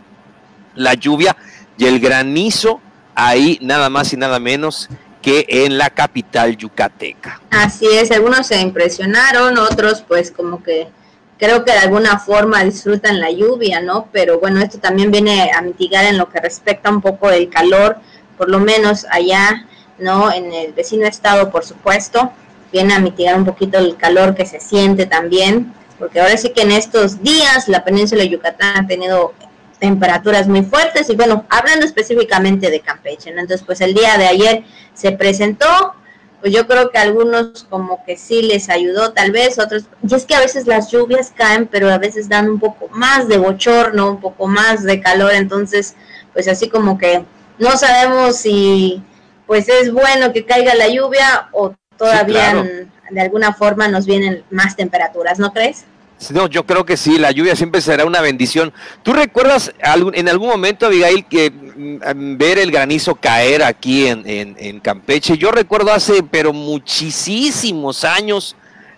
[0.75, 1.35] la lluvia
[1.77, 2.81] y el granizo
[3.15, 4.89] ahí nada más y nada menos
[5.21, 7.41] que en la capital yucateca.
[7.49, 10.87] Así es, algunos se impresionaron, otros pues como que
[11.37, 14.07] creo que de alguna forma disfrutan la lluvia, ¿no?
[14.11, 17.97] Pero bueno, esto también viene a mitigar en lo que respecta un poco del calor,
[18.37, 19.67] por lo menos allá
[19.99, 20.31] ¿no?
[20.31, 22.31] En el vecino estado, por supuesto,
[22.71, 26.61] viene a mitigar un poquito el calor que se siente también, porque ahora sí que
[26.61, 29.33] en estos días la península de Yucatán ha tenido
[29.79, 34.63] temperaturas muy fuertes y bueno, hablando específicamente de Campeche, Entonces, pues el día de ayer
[34.93, 35.93] se presentó,
[36.41, 40.25] pues yo creo que algunos como que sí les ayudó, tal vez otros, y es
[40.25, 44.11] que a veces las lluvias caen, pero a veces dan un poco más de bochorno,
[44.11, 45.95] un poco más de calor, entonces,
[46.33, 47.23] pues así como que
[47.59, 49.01] no sabemos si
[49.47, 52.53] pues es bueno que caiga la lluvia o todavía
[53.09, 55.85] de alguna forma nos vienen más temperaturas, ¿no crees?
[56.31, 58.73] No, yo creo que sí, la lluvia siempre será una bendición.
[59.03, 59.71] ¿Tú recuerdas
[60.13, 65.37] en algún momento, Abigail, que mm, ver el granizo caer aquí en, en, Campeche?
[65.37, 68.55] Yo recuerdo hace, pero muchísimos años,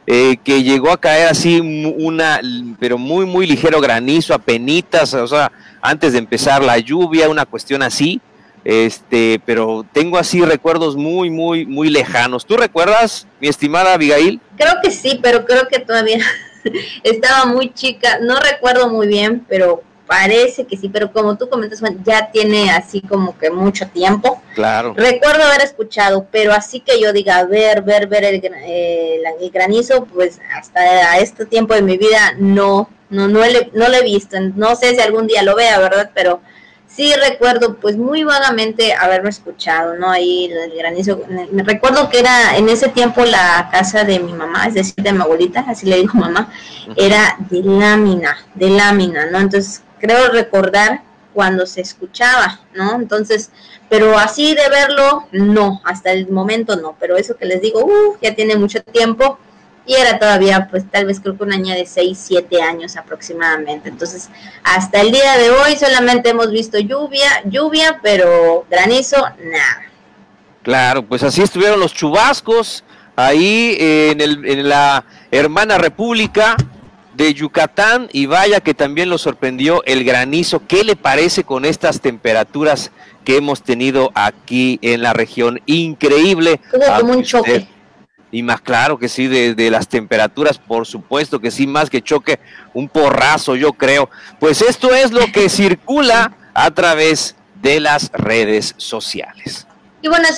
[0.07, 2.39] eh, que llegó a caer así una,
[2.79, 7.45] pero muy, muy ligero granizo, a penitas, o sea, antes de empezar la lluvia, una
[7.45, 8.21] cuestión así.
[8.63, 12.45] Este, pero tengo así recuerdos muy, muy, muy lejanos.
[12.45, 14.41] ¿Tú recuerdas, mi estimada Abigail?
[14.58, 16.19] Creo que sí, pero creo que todavía
[17.04, 18.19] estaba muy chica.
[18.22, 23.00] No recuerdo muy bien, pero parece que sí, pero como tú comentas, ya tiene así
[23.00, 24.41] como que mucho tiempo.
[24.56, 24.95] Claro.
[24.98, 30.06] Recuerdo haber escuchado, pero así que yo diga, ver, ver, ver el, eh, el granizo,
[30.06, 33.41] pues hasta este tiempo de mi vida no, no, no,
[33.74, 34.39] no lo he visto.
[34.56, 36.10] No sé si algún día lo vea, ¿verdad?
[36.15, 36.41] Pero
[36.89, 40.10] sí recuerdo pues muy vagamente haberme escuchado, ¿no?
[40.10, 41.21] Ahí el granizo.
[41.52, 45.13] Me recuerdo que era en ese tiempo la casa de mi mamá, es decir, de
[45.13, 46.52] mi abuelita, así le dijo mamá,
[46.95, 49.39] era de lámina, de lámina, ¿no?
[49.39, 52.95] Entonces creo recordar cuando se escuchaba, ¿no?
[52.95, 53.52] Entonces,
[53.88, 58.18] pero así de verlo, no, hasta el momento no, pero eso que les digo, uh,
[58.22, 59.39] ya tiene mucho tiempo
[59.86, 63.89] y era todavía, pues tal vez creo que una niña de 6, 7 años aproximadamente.
[63.89, 64.30] Entonces,
[64.63, 69.82] hasta el día de hoy solamente hemos visto lluvia, lluvia, pero granizo, nada.
[70.61, 72.84] Claro, pues así estuvieron los chubascos
[73.15, 76.55] ahí en, el, en la hermana república
[77.15, 80.61] de Yucatán y vaya que también lo sorprendió el granizo.
[80.67, 82.91] ¿Qué le parece con estas temperaturas
[83.25, 85.59] que hemos tenido aquí en la región?
[85.65, 86.61] Increíble.
[86.99, 87.67] como un choque
[88.32, 92.39] y más claro que sí, de, las temperaturas, por supuesto que sí, más que choque,
[92.73, 94.09] un porrazo, yo creo.
[94.39, 99.65] Pues esto es lo que circula a través de las redes sociales.
[100.02, 100.30] Y bueno,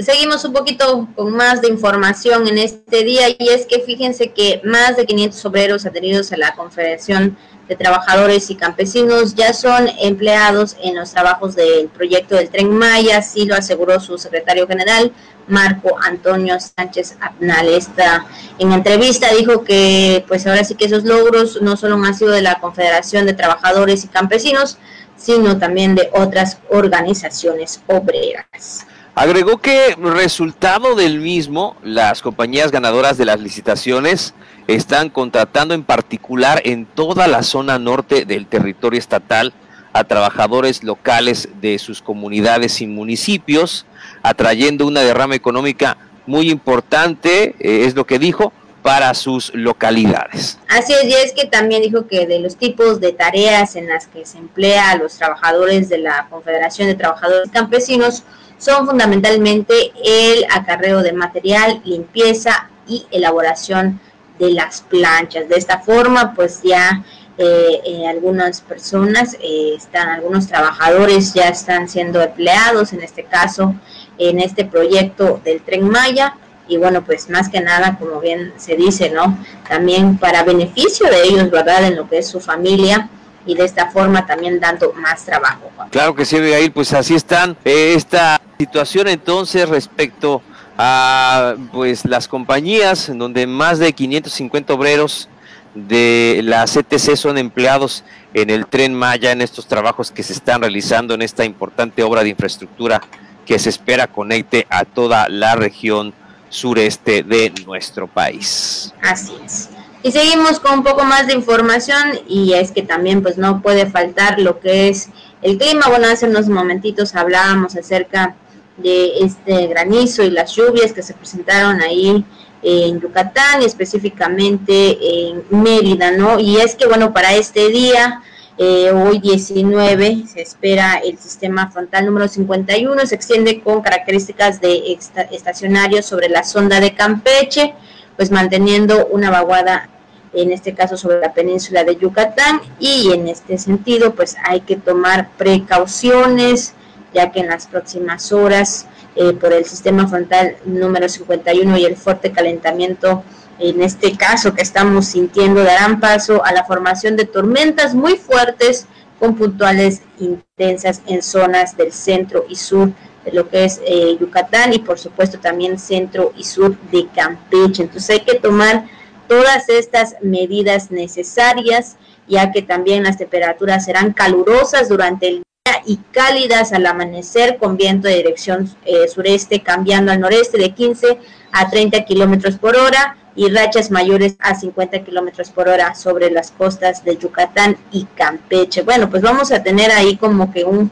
[0.00, 4.62] seguimos un poquito con más de información en este día y es que fíjense que
[4.64, 7.36] más de 500 obreros adheridos a la Confederación
[7.68, 13.18] de Trabajadores y Campesinos ya son empleados en los trabajos del proyecto del Tren Maya,
[13.18, 15.12] así lo aseguró su secretario general,
[15.46, 17.68] Marco Antonio Sánchez Abnal.
[17.68, 18.24] Esta,
[18.58, 22.40] en entrevista dijo que pues ahora sí que esos logros no solo han sido de
[22.40, 24.78] la Confederación de Trabajadores y Campesinos,
[25.16, 28.86] sino también de otras organizaciones obreras.
[29.14, 34.32] Agregó que resultado del mismo, las compañías ganadoras de las licitaciones
[34.68, 39.52] están contratando en particular en toda la zona norte del territorio estatal
[39.92, 43.84] a trabajadores locales de sus comunidades y municipios,
[44.22, 48.52] atrayendo una derrama económica muy importante, eh, es lo que dijo,
[48.82, 50.58] para sus localidades.
[50.68, 54.06] Así es, y es que también dijo que de los tipos de tareas en las
[54.06, 58.24] que se emplea a los trabajadores de la Confederación de Trabajadores Campesinos,
[58.62, 63.98] son fundamentalmente el acarreo de material, limpieza y elaboración
[64.38, 65.48] de las planchas.
[65.48, 67.02] De esta forma, pues ya
[67.38, 73.74] eh, eh, algunas personas eh, están, algunos trabajadores ya están siendo empleados, en este caso,
[74.16, 76.36] en este proyecto del Tren Maya.
[76.68, 79.44] Y bueno, pues más que nada, como bien se dice, ¿no?
[79.68, 81.82] También para beneficio de ellos, ¿verdad?
[81.82, 83.10] En lo que es su familia
[83.46, 85.70] y de esta forma también dando más trabajo.
[85.90, 87.56] Claro que sí, Abigail, pues así están.
[87.64, 90.42] esta situación entonces respecto
[90.78, 95.28] a pues las compañías donde más de 550 obreros
[95.74, 100.60] de la CTC son empleados en el tren Maya en estos trabajos que se están
[100.60, 103.00] realizando en esta importante obra de infraestructura
[103.46, 106.14] que se espera conecte a toda la región
[106.48, 108.92] sureste de nuestro país.
[109.02, 109.70] Así es.
[110.04, 113.86] Y seguimos con un poco más de información y es que también pues no puede
[113.86, 115.10] faltar lo que es
[115.42, 115.86] el clima.
[115.88, 118.34] Bueno, hace unos momentitos hablábamos acerca
[118.76, 122.24] de este granizo y las lluvias que se presentaron ahí
[122.62, 126.38] en Yucatán y específicamente en Mérida, ¿no?
[126.38, 128.22] Y es que, bueno, para este día,
[128.58, 134.98] eh, hoy 19, se espera el sistema frontal número 51, se extiende con características de
[135.30, 137.74] estacionario sobre la sonda de Campeche,
[138.16, 139.88] pues manteniendo una vaguada
[140.32, 142.60] en este caso sobre la península de Yucatán.
[142.78, 146.74] Y en este sentido pues hay que tomar precauciones
[147.12, 148.86] ya que en las próximas horas,
[149.16, 153.22] eh, por el sistema frontal número 51 y el fuerte calentamiento,
[153.58, 158.86] en este caso que estamos sintiendo, darán paso a la formación de tormentas muy fuertes
[159.18, 162.92] con puntuales intensas en zonas del centro y sur
[163.30, 167.82] lo que es eh, Yucatán y por supuesto también centro y sur de Campeche.
[167.82, 168.86] Entonces hay que tomar
[169.28, 171.96] todas estas medidas necesarias
[172.26, 175.42] ya que también las temperaturas serán calurosas durante el
[175.86, 181.18] y cálidas al amanecer con viento de dirección eh, sureste cambiando al noreste de 15
[181.52, 186.50] a 30 kilómetros por hora y rachas mayores a 50 kilómetros por hora sobre las
[186.50, 188.82] costas de Yucatán y Campeche.
[188.82, 190.90] Bueno, pues vamos a tener ahí como que un,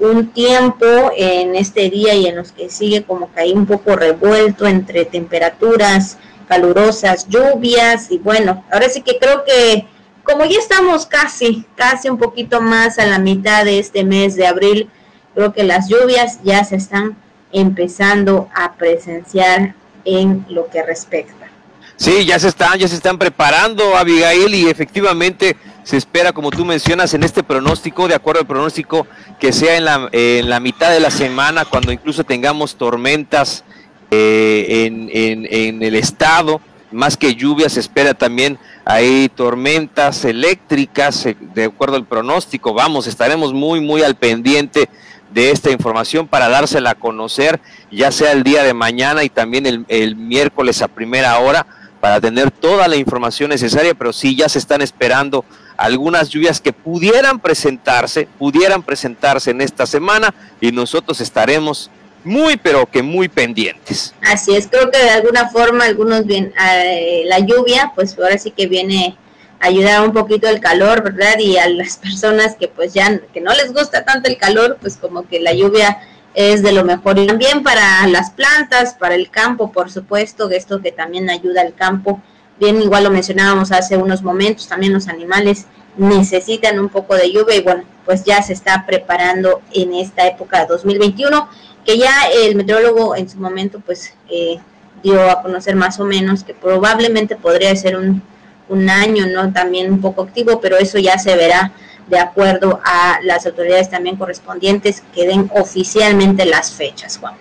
[0.00, 0.86] un tiempo
[1.16, 5.04] en este día y en los que sigue como que hay un poco revuelto entre
[5.04, 6.18] temperaturas
[6.48, 9.86] calurosas, lluvias y bueno, ahora sí que creo que
[10.22, 14.46] como ya estamos casi, casi un poquito más a la mitad de este mes de
[14.46, 14.90] abril,
[15.34, 17.16] creo que las lluvias ya se están
[17.52, 19.74] empezando a presenciar
[20.04, 21.48] en lo que respecta.
[21.96, 25.56] Sí, ya se están, ya se están preparando, Abigail, y efectivamente
[25.88, 29.06] se espera, como tú mencionas, en este pronóstico, de acuerdo al pronóstico,
[29.40, 33.64] que sea en la, en la mitad de la semana, cuando incluso tengamos tormentas
[34.10, 36.60] eh, en, en, en el estado,
[36.92, 42.74] más que lluvia, se espera también hay tormentas eléctricas, eh, de acuerdo al pronóstico.
[42.74, 44.90] Vamos, estaremos muy, muy al pendiente
[45.32, 47.60] de esta información para dársela a conocer,
[47.90, 51.66] ya sea el día de mañana y también el, el miércoles a primera hora,
[52.02, 55.46] para tener toda la información necesaria, pero sí ya se están esperando
[55.78, 61.88] algunas lluvias que pudieran presentarse, pudieran presentarse en esta semana y nosotros estaremos
[62.24, 64.12] muy, pero que muy pendientes.
[64.20, 68.50] Así es, creo que de alguna forma algunos bien, eh, la lluvia, pues ahora sí
[68.50, 69.16] que viene
[69.60, 71.38] a ayudar un poquito el calor, ¿verdad?
[71.38, 74.96] Y a las personas que pues ya, que no les gusta tanto el calor, pues
[74.96, 76.00] como que la lluvia
[76.34, 77.20] es de lo mejor.
[77.20, 81.74] Y también para las plantas, para el campo, por supuesto, esto que también ayuda al
[81.74, 82.20] campo.
[82.58, 87.56] Bien, igual lo mencionábamos hace unos momentos, también los animales necesitan un poco de lluvia
[87.56, 91.48] y bueno, pues ya se está preparando en esta época 2021
[91.84, 92.12] que ya
[92.44, 94.58] el meteorólogo en su momento pues eh,
[95.02, 98.22] dio a conocer más o menos que probablemente podría ser un,
[98.68, 99.52] un año, ¿no?
[99.52, 101.72] También un poco activo, pero eso ya se verá
[102.08, 107.34] de acuerdo a las autoridades también correspondientes que den oficialmente las fechas, Juan.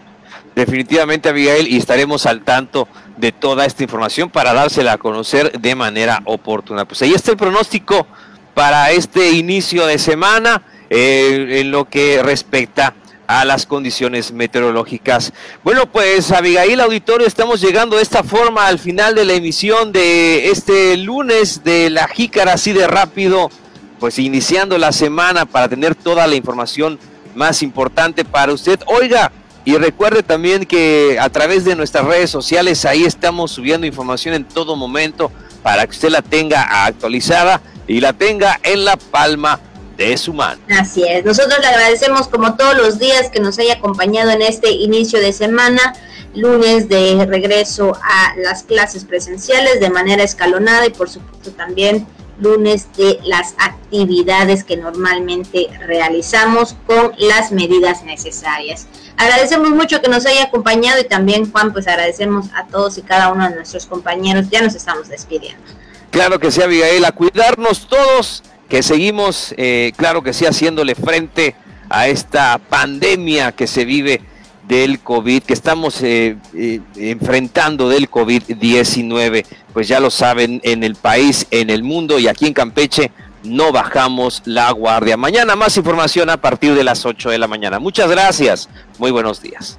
[0.55, 2.87] Definitivamente, Abigail, y estaremos al tanto
[3.17, 6.85] de toda esta información para dársela a conocer de manera oportuna.
[6.85, 8.07] Pues ahí está el pronóstico
[8.53, 12.93] para este inicio de semana eh, en lo que respecta
[13.27, 15.33] a las condiciones meteorológicas.
[15.63, 20.49] Bueno, pues Abigail Auditorio, estamos llegando de esta forma al final de la emisión de
[20.49, 23.51] este lunes de la jícara así de rápido,
[23.99, 26.97] pues iniciando la semana para tener toda la información
[27.35, 28.79] más importante para usted.
[28.87, 29.31] Oiga,
[29.67, 34.45] y recuerde también que a través de nuestras redes sociales ahí estamos subiendo información en
[34.45, 35.29] todo momento
[35.61, 39.59] para que usted la tenga actualizada y la tenga en la palma
[39.97, 40.61] de su mano.
[40.69, 44.71] Así es, nosotros le agradecemos como todos los días que nos haya acompañado en este
[44.71, 45.93] inicio de semana,
[46.33, 52.07] lunes de regreso a las clases presenciales de manera escalonada y por supuesto también
[52.39, 58.87] lunes de las actividades que normalmente realizamos con las medidas necesarias.
[59.17, 63.31] Agradecemos mucho que nos haya acompañado y también Juan, pues agradecemos a todos y cada
[63.31, 64.49] uno de nuestros compañeros.
[64.49, 65.63] Ya nos estamos despidiendo.
[66.11, 71.55] Claro que sí, Abigail, a cuidarnos todos que seguimos, eh, claro que sí, haciéndole frente
[71.89, 74.21] a esta pandemia que se vive
[74.67, 79.45] del COVID, que estamos eh, eh, enfrentando del COVID-19.
[79.73, 83.11] Pues ya lo saben, en el país, en el mundo y aquí en Campeche
[83.43, 85.15] no bajamos la guardia.
[85.15, 87.79] Mañana más información a partir de las 8 de la mañana.
[87.79, 88.69] Muchas gracias.
[88.97, 89.77] Muy buenos días.